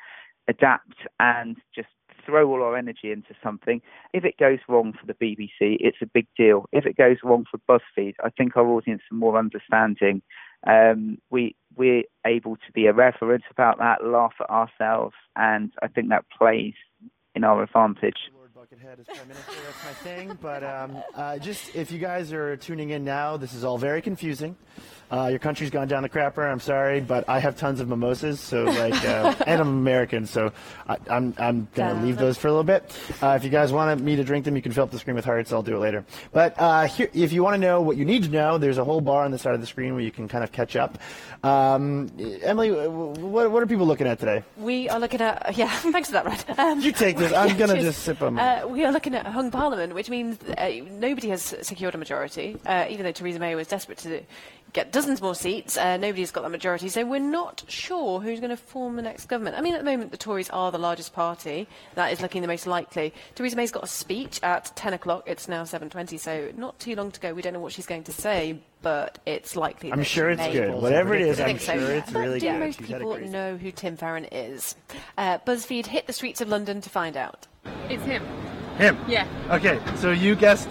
adapt 0.47 0.93
and 1.19 1.57
just 1.75 1.87
throw 2.23 2.49
all 2.49 2.61
our 2.61 2.77
energy 2.77 3.11
into 3.11 3.33
something. 3.43 3.81
If 4.13 4.23
it 4.23 4.37
goes 4.37 4.59
wrong 4.69 4.93
for 4.93 5.07
the 5.07 5.15
BBC, 5.15 5.77
it's 5.79 5.97
a 6.01 6.05
big 6.05 6.27
deal. 6.37 6.67
If 6.71 6.85
it 6.85 6.95
goes 6.95 7.17
wrong 7.23 7.45
for 7.49 7.59
BuzzFeed, 7.67 8.13
I 8.23 8.29
think 8.29 8.55
our 8.55 8.67
audience 8.67 9.01
are 9.11 9.15
more 9.15 9.37
understanding. 9.37 10.21
Um, 10.65 11.17
we 11.29 11.55
we're 11.75 12.03
able 12.25 12.55
to 12.57 12.71
be 12.73 12.85
irreverent 12.85 13.43
about 13.49 13.79
that, 13.79 14.05
laugh 14.05 14.35
at 14.39 14.49
ourselves, 14.49 15.15
and 15.35 15.71
I 15.81 15.87
think 15.87 16.09
that 16.09 16.25
plays 16.37 16.75
in 17.35 17.43
our 17.43 17.63
advantage. 17.63 18.29
Buckethead 18.73 18.99
as 18.99 19.05
Prime 19.05 19.27
Minister. 19.27 19.51
That's 19.65 19.85
my 19.85 19.93
thing. 19.93 20.37
But 20.41 20.63
um, 20.63 20.97
uh, 21.15 21.37
just 21.37 21.75
if 21.75 21.91
you 21.91 21.99
guys 21.99 22.33
are 22.33 22.57
tuning 22.57 22.89
in 22.89 23.03
now, 23.03 23.37
this 23.37 23.53
is 23.53 23.63
all 23.63 23.77
very 23.77 24.01
confusing. 24.01 24.55
Uh, 25.11 25.27
your 25.27 25.37
country's 25.37 25.69
gone 25.69 25.87
down 25.87 26.01
the 26.01 26.09
crapper. 26.09 26.49
I'm 26.49 26.59
sorry, 26.59 26.99
but 26.99 27.29
I 27.29 27.37
have 27.39 27.55
tons 27.55 27.79
of 27.79 27.87
mimosas, 27.87 28.39
so 28.39 28.63
like, 28.63 29.05
uh, 29.05 29.35
and 29.47 29.61
I'm 29.61 29.67
American, 29.67 30.25
so 30.25 30.51
I, 30.87 30.95
am 30.95 31.01
I'm, 31.07 31.35
I'm 31.37 31.67
gonna 31.75 32.03
leave 32.03 32.17
those 32.17 32.35
for 32.37 32.47
a 32.47 32.51
little 32.51 32.63
bit. 32.63 32.91
Uh, 33.21 33.37
if 33.37 33.43
you 33.43 33.51
guys 33.51 33.71
want 33.71 34.01
me 34.01 34.15
to 34.15 34.23
drink 34.23 34.43
them, 34.43 34.55
you 34.55 34.61
can 34.63 34.71
fill 34.71 34.85
up 34.85 34.91
the 34.91 34.97
screen 34.97 35.15
with 35.15 35.25
hearts. 35.25 35.53
I'll 35.53 35.61
do 35.61 35.75
it 35.75 35.79
later. 35.79 36.03
But 36.31 36.59
uh, 36.59 36.87
here, 36.87 37.11
if 37.13 37.31
you 37.31 37.43
want 37.43 37.53
to 37.53 37.59
know 37.59 37.79
what 37.81 37.95
you 37.95 38.05
need 38.05 38.23
to 38.23 38.29
know, 38.29 38.57
there's 38.57 38.79
a 38.79 38.83
whole 38.83 39.01
bar 39.01 39.23
on 39.23 39.29
the 39.29 39.37
side 39.37 39.53
of 39.53 39.61
the 39.61 39.67
screen 39.67 39.93
where 39.93 40.03
you 40.03 40.11
can 40.11 40.27
kind 40.27 40.43
of 40.43 40.51
catch 40.51 40.75
up. 40.75 40.97
Um, 41.43 42.09
Emily, 42.41 42.71
what, 42.71 43.51
what 43.51 43.61
are 43.61 43.67
people 43.67 43.85
looking 43.85 44.07
at 44.07 44.19
today? 44.19 44.43
We 44.57 44.89
are 44.89 44.99
looking 44.99 45.21
at 45.21 45.55
yeah. 45.55 45.69
Thanks 45.77 46.09
for 46.09 46.13
that, 46.13 46.25
Rod. 46.25 46.59
Um, 46.59 46.79
you 46.79 46.91
take 46.91 47.17
this. 47.17 47.31
I'm 47.33 47.55
gonna 47.55 47.79
just 47.79 48.01
sip 48.01 48.17
them. 48.17 48.39
Uh, 48.39 48.62
we 48.67 48.85
are 48.85 48.91
looking 48.91 49.15
at 49.15 49.25
a 49.25 49.31
hung 49.31 49.51
parliament, 49.51 49.93
which 49.93 50.09
means 50.09 50.37
uh, 50.57 50.71
nobody 50.91 51.29
has 51.29 51.55
secured 51.61 51.95
a 51.95 51.97
majority, 51.97 52.57
even 52.89 53.03
though 53.03 53.11
Theresa 53.11 53.39
May 53.39 53.55
was 53.55 53.67
desperate 53.67 53.97
to 53.99 54.23
get 54.73 54.91
dozens 54.91 55.21
more 55.21 55.35
seats. 55.35 55.77
Uh, 55.77 55.97
nobody's 55.97 56.31
got 56.31 56.41
that 56.41 56.49
majority, 56.49 56.89
so 56.89 57.05
we're 57.05 57.19
not 57.19 57.63
sure 57.67 58.19
who's 58.19 58.39
going 58.39 58.49
to 58.49 58.57
form 58.57 58.95
the 58.95 59.01
next 59.01 59.27
government. 59.27 59.55
I 59.55 59.61
mean, 59.61 59.73
at 59.75 59.79
the 59.79 59.89
moment, 59.89 60.11
the 60.11 60.17
Tories 60.17 60.49
are 60.49 60.71
the 60.71 60.77
largest 60.77 61.13
party. 61.13 61.67
That 61.95 62.11
is 62.11 62.21
looking 62.21 62.41
the 62.41 62.47
most 62.47 62.67
likely. 62.67 63.13
Theresa 63.35 63.55
May's 63.55 63.71
got 63.71 63.83
a 63.83 63.87
speech 63.87 64.39
at 64.43 64.75
10 64.75 64.93
o'clock. 64.93 65.23
It's 65.27 65.47
now 65.47 65.63
7.20, 65.63 66.19
so 66.19 66.51
not 66.57 66.77
too 66.79 66.95
long 66.95 67.11
to 67.11 67.19
go. 67.19 67.33
We 67.33 67.41
don't 67.41 67.53
know 67.53 67.59
what 67.59 67.71
she's 67.71 67.85
going 67.85 68.03
to 68.05 68.11
say, 68.11 68.59
but 68.81 69.19
it's 69.25 69.55
likely 69.55 69.93
I'm 69.93 70.03
sure 70.03 70.29
it's 70.29 70.45
good. 70.47 70.73
Whatever 70.73 71.13
it 71.13 71.21
is, 71.21 71.39
I'm 71.39 71.59
so. 71.59 71.79
sure 71.79 71.91
it's 71.91 72.11
but 72.11 72.19
really 72.19 72.39
do 72.39 72.51
good. 72.51 72.59
most 72.59 72.81
people 72.81 73.17
know 73.19 73.55
who 73.55 73.71
Tim 73.71 73.95
Farron 73.95 74.25
is? 74.25 74.75
Uh, 75.17 75.37
BuzzFeed 75.39 75.85
hit 75.85 76.07
the 76.07 76.13
streets 76.13 76.41
of 76.41 76.49
London 76.49 76.81
to 76.81 76.89
find 76.89 77.15
out. 77.15 77.47
It's 77.89 78.03
him. 78.03 78.23
Him? 78.77 78.97
Yeah. 79.07 79.27
Okay, 79.49 79.79
so 79.95 80.11
you 80.11 80.35
guessed 80.35 80.69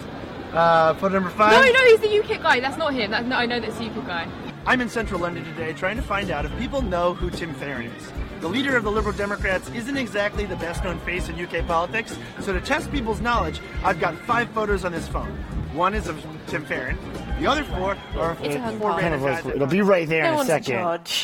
uh, 0.53 0.93
photo 0.95 1.15
number 1.15 1.29
five? 1.29 1.53
No, 1.53 1.71
no, 1.71 1.85
he's 1.85 1.99
the 1.99 2.07
UKIP 2.07 2.41
guy. 2.41 2.59
That's 2.59 2.77
not 2.77 2.93
him. 2.93 3.11
That's, 3.11 3.25
no, 3.25 3.35
I 3.37 3.45
know 3.45 3.59
that's 3.59 3.77
the 3.77 3.85
UKIP 3.85 4.07
guy. 4.07 4.27
I'm 4.65 4.79
in 4.79 4.89
central 4.89 5.19
London 5.19 5.43
today 5.43 5.73
trying 5.73 5.97
to 5.97 6.01
find 6.01 6.31
out 6.31 6.45
if 6.45 6.57
people 6.57 6.81
know 6.81 7.13
who 7.13 7.29
Tim 7.29 7.53
Farron 7.53 7.87
is. 7.87 8.11
The 8.39 8.47
leader 8.47 8.75
of 8.75 8.83
the 8.83 8.91
Liberal 8.91 9.15
Democrats 9.15 9.69
isn't 9.71 9.97
exactly 9.97 10.45
the 10.45 10.55
best 10.57 10.83
known 10.83 10.99
face 10.99 11.29
in 11.29 11.39
UK 11.39 11.65
politics, 11.65 12.17
so 12.39 12.53
to 12.53 12.61
test 12.61 12.91
people's 12.91 13.21
knowledge, 13.21 13.59
I've 13.83 13.99
got 13.99 14.15
five 14.19 14.49
photos 14.49 14.85
on 14.85 14.91
this 14.91 15.07
phone. 15.07 15.37
One 15.73 15.95
is 15.95 16.07
of 16.07 16.23
Tim 16.47 16.65
Farron, 16.65 16.97
the 17.39 17.47
other 17.47 17.63
four 17.63 17.97
are 18.17 18.37
It's 18.43 18.55
a 18.55 18.77
four 18.79 18.91
Kind 18.99 19.15
of 19.15 19.21
guys. 19.21 19.45
it'll 19.45 19.65
be 19.67 19.81
right 19.81 20.07
there 20.07 20.23
No 20.23 20.33
in 20.35 20.39
a 20.41 20.45
second. 20.45 20.79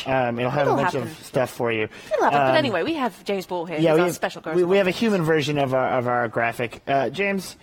Um, 0.06 0.38
it'll 0.40 0.50
have 0.50 0.62
It'll 0.66 0.78
a 0.78 0.82
bunch 0.82 0.94
happen. 0.94 1.08
of 1.08 1.18
stuff 1.24 1.50
for 1.50 1.70
you. 1.70 1.88
It'll 2.12 2.24
happen. 2.24 2.40
Um, 2.40 2.46
but 2.48 2.54
anyway, 2.56 2.82
we 2.82 2.94
have 2.94 3.22
James 3.24 3.46
Ball 3.46 3.64
here. 3.66 3.78
yeah, 3.78 3.94
we 3.94 4.00
have, 4.00 4.14
special 4.14 4.42
we, 4.54 4.64
we 4.64 4.76
have 4.78 4.88
a 4.88 4.92
human 4.92 5.22
version 5.22 5.56
of 5.56 5.72
our 5.72 5.98
of 5.98 6.08
our 6.08 6.26
graphic. 6.26 6.82
Uh, 6.88 7.10
James, 7.10 7.56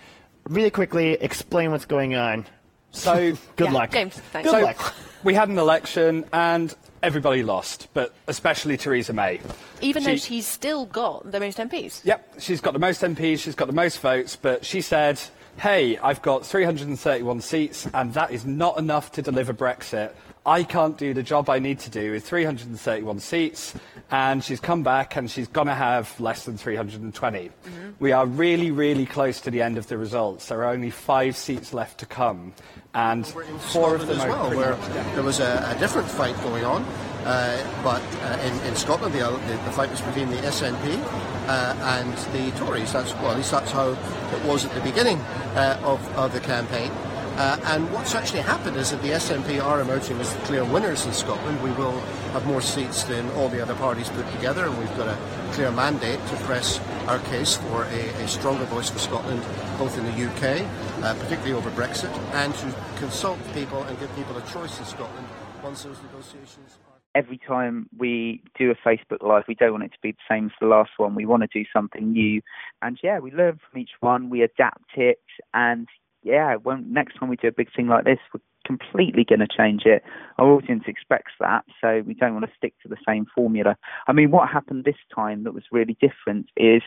really 0.48 0.70
quickly 0.70 1.12
explain 1.12 1.72
what's 1.72 1.84
going 1.84 2.14
on. 2.14 2.46
So 2.92 3.32
Good 3.56 3.66
Yeah, 3.68 3.72
luck. 3.72 3.90
James, 3.90 4.14
thanks. 4.14 4.50
Good 4.50 4.58
So- 4.58 4.64
luck. 4.64 4.94
we 5.24 5.34
had 5.34 5.50
an 5.50 5.58
election 5.58 6.24
and 6.32 6.74
everybody 7.02 7.42
lost, 7.42 7.88
but 7.92 8.14
especially 8.28 8.78
Theresa 8.78 9.12
May. 9.12 9.40
Even 9.82 10.04
though 10.04 10.16
she's 10.16 10.46
still 10.46 10.86
got 10.86 11.30
the 11.30 11.38
most 11.38 11.58
MPs. 11.58 12.00
Yep, 12.04 12.36
she's 12.38 12.62
got 12.62 12.72
the 12.72 12.78
most 12.78 13.02
MPs, 13.02 13.40
she's 13.40 13.54
got 13.54 13.66
the 13.66 13.74
most 13.74 14.00
votes, 14.00 14.36
but 14.36 14.64
she 14.64 14.80
said, 14.80 15.20
hey, 15.58 15.98
I've 15.98 16.22
got 16.22 16.46
331 16.46 17.40
seats, 17.40 17.88
and 17.92 18.14
that 18.14 18.30
is 18.30 18.46
not 18.46 18.78
enough 18.78 19.12
to 19.12 19.22
deliver 19.22 19.52
Brexit. 19.52 20.12
I 20.46 20.62
can't 20.62 20.96
do 20.96 21.12
the 21.12 21.22
job 21.22 21.50
I 21.50 21.58
need 21.58 21.80
to 21.80 21.90
do 21.90 22.12
with 22.12 22.26
331 22.26 23.20
seats, 23.20 23.74
and 24.10 24.42
she's 24.42 24.60
come 24.60 24.82
back 24.82 25.16
and 25.16 25.30
she's 25.30 25.48
going 25.48 25.66
to 25.66 25.74
have 25.74 26.18
less 26.20 26.44
than 26.44 26.56
320. 26.56 27.38
Mm-hmm. 27.48 27.90
We 27.98 28.12
are 28.12 28.24
really, 28.24 28.70
really 28.70 29.04
close 29.04 29.40
to 29.42 29.50
the 29.50 29.60
end 29.60 29.76
of 29.76 29.88
the 29.88 29.98
results. 29.98 30.46
There 30.46 30.62
are 30.64 30.72
only 30.72 30.90
five 30.90 31.36
seats 31.36 31.74
left 31.74 31.98
to 32.00 32.06
come, 32.06 32.54
and 32.98 33.26
four 33.26 33.94
of 33.94 34.00
Scotland 34.00 34.08
them 34.08 34.20
as 34.20 34.26
well, 34.26 34.50
where 34.50 34.76
much 34.76 35.14
there 35.14 35.22
was 35.22 35.38
a, 35.38 35.74
a 35.74 35.78
different 35.78 36.08
fight 36.08 36.36
going 36.42 36.64
on. 36.64 36.82
Uh, 37.24 37.62
but 37.84 38.02
uh, 38.22 38.38
in, 38.42 38.54
in 38.66 38.74
Scotland, 38.74 39.14
the, 39.14 39.20
the, 39.20 39.52
the 39.64 39.72
fight 39.72 39.90
was 39.90 40.00
between 40.00 40.30
the 40.30 40.36
SNP 40.38 40.98
uh, 41.46 41.76
and 41.98 42.12
the 42.34 42.50
Tories. 42.58 42.92
That's 42.92 43.12
well, 43.14 43.30
at 43.32 43.36
least 43.36 43.50
that's 43.50 43.70
how 43.70 43.90
it 43.90 44.44
was 44.44 44.64
at 44.64 44.72
the 44.74 44.80
beginning 44.80 45.18
uh, 45.54 45.80
of, 45.84 46.00
of 46.16 46.32
the 46.32 46.40
campaign. 46.40 46.90
Uh, 47.38 47.56
and 47.66 47.88
what's 47.92 48.16
actually 48.16 48.40
happened 48.40 48.76
is 48.76 48.90
that 48.90 49.00
the 49.00 49.10
SNP 49.10 49.62
are 49.62 49.80
emerging 49.80 50.18
as 50.18 50.34
the 50.34 50.40
clear 50.40 50.64
winners 50.64 51.06
in 51.06 51.12
Scotland. 51.12 51.62
We 51.62 51.70
will 51.70 52.00
have 52.34 52.44
more 52.48 52.60
seats 52.60 53.04
than 53.04 53.30
all 53.36 53.48
the 53.48 53.62
other 53.62 53.76
parties 53.76 54.08
put 54.08 54.28
together, 54.32 54.64
and 54.64 54.76
we've 54.76 54.96
got 54.96 55.06
a 55.06 55.16
clear 55.52 55.70
mandate 55.70 56.18
to 56.18 56.36
press 56.38 56.80
our 57.06 57.20
case 57.30 57.56
for 57.56 57.84
a, 57.84 58.08
a 58.24 58.26
stronger 58.26 58.64
voice 58.64 58.90
for 58.90 58.98
Scotland, 58.98 59.40
both 59.78 59.96
in 59.96 60.04
the 60.06 60.26
UK, 60.26 60.66
uh, 61.04 61.14
particularly 61.14 61.52
over 61.52 61.70
Brexit, 61.70 62.10
and 62.34 62.52
to 62.56 62.74
consult 62.98 63.38
people 63.54 63.84
and 63.84 63.96
give 64.00 64.12
people 64.16 64.36
a 64.36 64.42
choice 64.50 64.76
in 64.80 64.84
Scotland 64.84 65.28
once 65.62 65.84
those 65.84 66.02
negotiations 66.02 66.78
are. 66.88 66.98
every 67.14 67.38
time 67.38 67.88
we 67.96 68.42
do 68.58 68.72
a 68.72 68.74
Facebook 68.74 69.22
Live, 69.22 69.44
we 69.46 69.54
don't 69.54 69.70
want 69.70 69.84
it 69.84 69.92
to 69.92 69.98
be 70.02 70.10
the 70.10 70.18
same 70.28 70.46
as 70.46 70.52
the 70.60 70.66
last 70.66 70.90
one. 70.96 71.14
We 71.14 71.24
want 71.24 71.44
to 71.44 71.48
do 71.52 71.64
something 71.72 72.10
new. 72.10 72.42
And 72.82 72.98
yeah, 73.00 73.20
we 73.20 73.30
learn 73.30 73.60
from 73.70 73.80
each 73.80 73.92
one, 74.00 74.28
we 74.28 74.42
adapt 74.42 74.96
it, 74.96 75.22
and 75.54 75.86
yeah, 76.28 76.56
when 76.56 76.92
next 76.92 77.18
time 77.18 77.28
we 77.30 77.36
do 77.36 77.48
a 77.48 77.52
big 77.52 77.72
thing 77.74 77.88
like 77.88 78.04
this, 78.04 78.18
we're 78.32 78.40
completely 78.66 79.24
going 79.24 79.40
to 79.40 79.48
change 79.48 79.82
it. 79.86 80.02
Our 80.36 80.48
audience 80.48 80.84
expects 80.86 81.32
that, 81.40 81.64
so 81.80 82.02
we 82.06 82.12
don't 82.12 82.34
want 82.34 82.44
to 82.44 82.52
stick 82.56 82.74
to 82.82 82.88
the 82.88 82.98
same 83.06 83.26
formula. 83.34 83.76
I 84.06 84.12
mean, 84.12 84.30
what 84.30 84.50
happened 84.50 84.84
this 84.84 85.02
time 85.14 85.44
that 85.44 85.54
was 85.54 85.64
really 85.72 85.96
different 86.00 86.50
is 86.56 86.82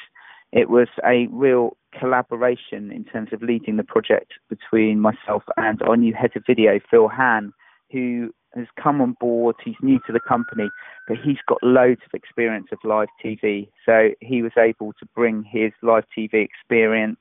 it 0.52 0.70
was 0.70 0.90
a 1.04 1.28
real 1.32 1.76
collaboration 1.98 2.92
in 2.92 3.04
terms 3.06 3.30
of 3.34 3.42
leading 3.42 3.78
the 3.78 3.84
project 3.84 4.34
between 4.48 5.00
myself 5.00 5.44
and 5.58 5.82
our 5.82 5.98
new 5.98 6.14
head 6.14 6.32
of 6.36 6.44
video, 6.46 6.80
Phil 6.90 7.08
Han, 7.08 7.52
who 7.92 8.32
has 8.56 8.68
come 8.82 9.02
on 9.02 9.16
board. 9.20 9.56
He's 9.64 9.76
new 9.82 10.00
to 10.06 10.14
the 10.14 10.20
company, 10.20 10.70
but 11.08 11.18
he's 11.18 11.40
got 11.48 11.64
loads 11.64 12.02
of 12.06 12.14
experience 12.14 12.68
of 12.72 12.78
live 12.84 13.08
TV. 13.24 13.70
So 13.86 14.10
he 14.20 14.44
was 14.44 14.52
able 14.58 14.94
to 15.00 15.06
bring 15.16 15.44
his 15.44 15.72
live 15.82 16.04
TV 16.16 16.46
experience 16.46 17.20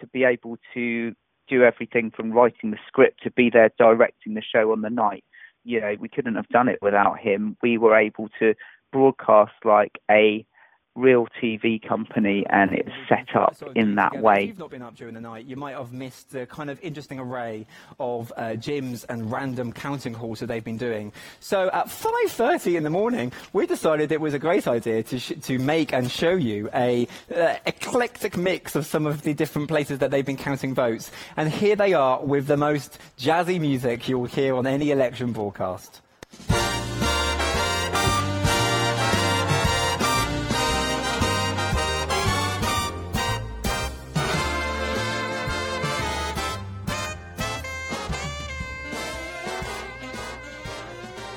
to 0.00 0.06
be 0.06 0.24
able 0.24 0.56
to 0.74 1.14
do 1.48 1.62
everything 1.62 2.10
from 2.10 2.32
writing 2.32 2.70
the 2.70 2.78
script 2.86 3.22
to 3.22 3.30
be 3.30 3.50
there 3.50 3.70
directing 3.78 4.34
the 4.34 4.42
show 4.42 4.72
on 4.72 4.82
the 4.82 4.90
night. 4.90 5.24
You 5.64 5.80
know, 5.80 5.94
we 5.98 6.08
couldn't 6.08 6.34
have 6.34 6.48
done 6.48 6.68
it 6.68 6.80
without 6.82 7.18
him. 7.18 7.56
We 7.62 7.78
were 7.78 7.96
able 7.96 8.28
to 8.40 8.54
broadcast 8.92 9.52
like 9.64 9.98
a 10.10 10.44
real 10.94 11.26
TV 11.42 11.80
company 11.86 12.44
and 12.50 12.72
it's 12.72 12.90
set 13.08 13.34
up 13.34 13.56
in 13.74 13.94
that 13.94 14.14
If 14.14 14.20
way. 14.20 14.44
you've 14.44 14.58
not 14.58 14.70
been 14.70 14.82
up 14.82 14.94
during 14.94 15.14
the 15.14 15.20
night, 15.20 15.46
you 15.46 15.56
might 15.56 15.74
have 15.74 15.92
missed 15.92 16.30
the 16.30 16.46
kind 16.46 16.68
of 16.68 16.78
interesting 16.82 17.18
array 17.18 17.66
of 17.98 18.32
uh, 18.36 18.50
gyms 18.50 19.04
and 19.08 19.30
random 19.32 19.72
counting 19.72 20.12
halls 20.12 20.40
that 20.40 20.46
they've 20.46 20.62
been 20.62 20.76
doing. 20.76 21.12
So 21.40 21.70
at 21.72 21.86
5:30 21.86 22.76
in 22.76 22.82
the 22.82 22.90
morning, 22.90 23.32
we 23.52 23.66
decided 23.66 24.12
it 24.12 24.20
was 24.20 24.34
a 24.34 24.38
great 24.38 24.68
idea 24.68 25.02
to 25.04 25.18
sh- 25.18 25.32
to 25.42 25.58
make 25.58 25.92
and 25.92 26.10
show 26.10 26.32
you 26.32 26.68
a 26.74 27.08
uh, 27.34 27.56
eclectic 27.66 28.36
mix 28.36 28.76
of 28.76 28.84
some 28.86 29.06
of 29.06 29.22
the 29.22 29.32
different 29.34 29.68
places 29.68 29.98
that 30.00 30.10
they've 30.10 30.26
been 30.26 30.36
counting 30.36 30.74
votes. 30.74 31.10
And 31.36 31.50
here 31.50 31.76
they 31.76 31.94
are 31.94 32.22
with 32.22 32.46
the 32.46 32.56
most 32.58 32.98
jazzy 33.18 33.58
music 33.60 34.08
you'll 34.08 34.26
hear 34.26 34.54
on 34.56 34.66
any 34.66 34.90
election 34.90 35.32
broadcast. 35.32 36.00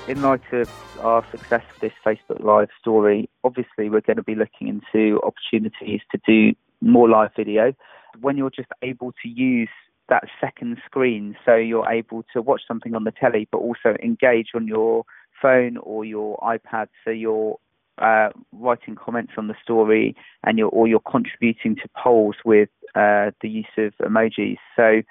In 0.08 0.22
light 0.22 0.42
of 0.52 0.70
our 1.02 1.26
success 1.32 1.64
with 1.72 1.82
this 1.82 1.94
Facebook 2.06 2.44
Live 2.44 2.70
story, 2.80 3.30
obviously 3.44 3.90
we're 3.90 4.02
going 4.02 4.18
to 4.18 4.24
be 4.24 4.36
looking 4.36 4.68
into 4.68 5.20
opportunities 5.24 6.02
to 6.12 6.20
do 6.28 6.56
more 6.82 7.10
live 7.10 7.32
video. 7.36 7.74
When 8.22 8.38
you're 8.38 8.52
just 8.52 8.70
able 8.82 9.14
to 9.24 9.28
use 9.28 9.70
that 10.10 10.26
second 10.40 10.78
screen, 10.86 11.36
so 11.44 11.56
you're 11.56 11.90
able 11.90 12.24
to 12.34 12.42
watch 12.42 12.62
something 12.68 12.94
on 12.94 13.04
the 13.04 13.12
telly, 13.12 13.48
but 13.52 13.58
also 13.58 13.96
engage 14.04 14.50
on 14.54 14.68
your 14.68 15.06
phone 15.42 15.78
or 15.78 16.06
your 16.06 16.38
iPad, 16.38 16.88
so 17.04 17.10
you're 17.10 17.58
uh, 17.98 18.30
writing 18.52 18.96
comments 18.96 19.34
on 19.38 19.48
the 19.48 19.56
story 19.64 20.16
and 20.44 20.58
you're 20.58 20.70
or 20.70 20.88
you're 20.88 21.00
contributing 21.00 21.76
to 21.78 21.90
polls 22.02 22.36
with 22.44 22.70
uh, 22.94 23.32
the 23.42 23.50
use 23.50 23.66
of 23.78 23.94
emojis. 24.02 24.58
So 24.76 25.02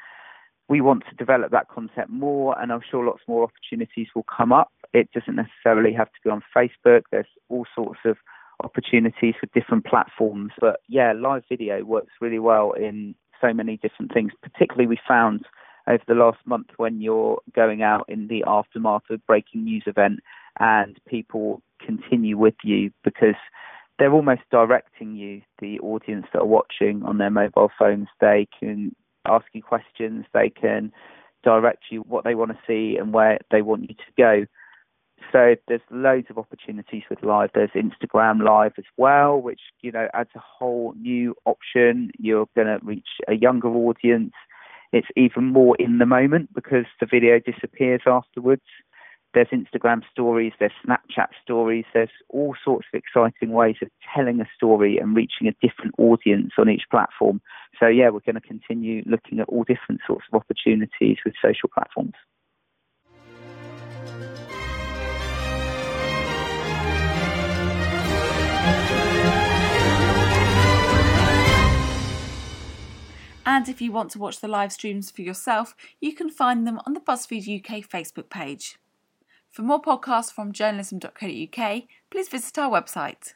we 0.68 0.80
want 0.80 1.04
to 1.08 1.14
develop 1.16 1.50
that 1.50 1.68
concept 1.68 2.10
more, 2.10 2.58
and 2.60 2.72
I'm 2.72 2.80
sure 2.90 3.04
lots 3.04 3.22
more 3.26 3.42
opportunities 3.42 4.08
will 4.14 4.24
come 4.24 4.52
up. 4.52 4.72
It 4.94 5.10
doesn't 5.12 5.36
necessarily 5.36 5.92
have 5.92 6.06
to 6.06 6.20
be 6.24 6.30
on 6.30 6.42
Facebook. 6.56 7.02
There's 7.10 7.26
all 7.48 7.66
sorts 7.74 8.00
of 8.04 8.16
opportunities 8.62 9.34
for 9.38 9.46
different 9.52 9.84
platforms. 9.84 10.52
But 10.60 10.80
yeah, 10.88 11.12
live 11.12 11.42
video 11.48 11.84
works 11.84 12.12
really 12.20 12.38
well 12.38 12.72
in 12.72 13.14
so 13.40 13.52
many 13.52 13.76
different 13.76 14.12
things. 14.14 14.32
Particularly, 14.40 14.86
we 14.86 14.98
found 15.06 15.46
over 15.86 16.02
the 16.06 16.14
last 16.14 16.38
month 16.46 16.68
when 16.76 17.00
you're 17.00 17.40
going 17.54 17.82
out 17.82 18.06
in 18.08 18.28
the 18.28 18.44
aftermath 18.46 19.02
of 19.10 19.26
breaking 19.26 19.64
news 19.64 19.82
event 19.86 20.20
and 20.58 20.98
people 21.08 21.60
continue 21.84 22.38
with 22.38 22.54
you 22.62 22.90
because 23.02 23.34
they're 23.98 24.12
almost 24.12 24.42
directing 24.50 25.14
you, 25.14 25.42
the 25.60 25.78
audience 25.80 26.26
that 26.32 26.40
are 26.40 26.46
watching 26.46 27.02
on 27.04 27.18
their 27.18 27.30
mobile 27.30 27.70
phones. 27.78 28.08
They 28.20 28.48
can 28.58 28.94
ask 29.26 29.46
you 29.52 29.62
questions, 29.62 30.24
they 30.32 30.50
can 30.50 30.92
direct 31.42 31.84
you 31.90 32.00
what 32.00 32.24
they 32.24 32.34
want 32.34 32.50
to 32.52 32.58
see 32.66 32.96
and 32.98 33.12
where 33.12 33.38
they 33.50 33.62
want 33.62 33.82
you 33.82 33.94
to 33.94 34.12
go. 34.16 34.46
So 35.32 35.56
there's 35.68 35.80
loads 35.90 36.26
of 36.30 36.38
opportunities 36.38 37.02
with 37.10 37.22
live. 37.22 37.50
There's 37.54 37.70
Instagram 37.70 38.44
live 38.44 38.72
as 38.78 38.84
well, 38.96 39.40
which 39.40 39.60
you 39.80 39.92
know 39.92 40.08
adds 40.14 40.30
a 40.34 40.40
whole 40.40 40.94
new 40.96 41.34
option. 41.44 42.10
You're 42.18 42.46
going 42.54 42.68
to 42.68 42.78
reach 42.82 43.08
a 43.28 43.34
younger 43.34 43.68
audience. 43.68 44.32
It's 44.92 45.08
even 45.16 45.46
more 45.46 45.76
in 45.78 45.98
the 45.98 46.06
moment 46.06 46.54
because 46.54 46.86
the 47.00 47.06
video 47.06 47.40
disappears 47.40 48.02
afterwards. 48.06 48.62
There's 49.34 49.48
Instagram 49.48 50.02
stories, 50.12 50.52
there's 50.60 50.70
Snapchat 50.86 51.30
stories, 51.42 51.84
there's 51.92 52.08
all 52.28 52.54
sorts 52.64 52.86
of 52.94 52.96
exciting 52.96 53.50
ways 53.50 53.74
of 53.82 53.88
telling 54.14 54.40
a 54.40 54.46
story 54.56 54.96
and 54.96 55.16
reaching 55.16 55.48
a 55.48 55.66
different 55.66 55.92
audience 55.98 56.52
on 56.56 56.70
each 56.70 56.84
platform. 56.88 57.40
So, 57.80 57.88
yeah, 57.88 58.10
we're 58.10 58.20
going 58.20 58.36
to 58.36 58.40
continue 58.40 59.02
looking 59.06 59.40
at 59.40 59.48
all 59.48 59.64
different 59.64 60.02
sorts 60.06 60.26
of 60.32 60.40
opportunities 60.40 61.18
with 61.24 61.34
social 61.42 61.68
platforms. 61.74 62.14
And 73.64 73.70
if 73.70 73.80
you 73.80 73.92
want 73.92 74.10
to 74.10 74.18
watch 74.18 74.40
the 74.40 74.46
live 74.46 74.72
streams 74.72 75.10
for 75.10 75.22
yourself, 75.22 75.74
you 75.98 76.14
can 76.14 76.28
find 76.28 76.66
them 76.66 76.82
on 76.84 76.92
the 76.92 77.00
BuzzFeed 77.00 77.60
UK 77.60 77.88
Facebook 77.88 78.28
page. 78.28 78.76
For 79.50 79.62
more 79.62 79.80
podcasts 79.80 80.30
from 80.30 80.52
journalism.co.uk, 80.52 81.82
please 82.10 82.28
visit 82.28 82.58
our 82.58 82.70
website. 82.70 83.32